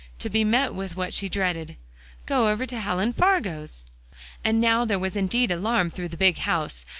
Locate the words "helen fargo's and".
2.79-4.59